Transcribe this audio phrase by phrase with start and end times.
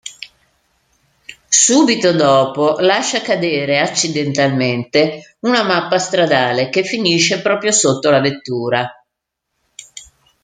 [1.47, 9.05] Subito dopo lascia cadere accidentalmente una mappa stradale, che finisce proprio sotto la vettura.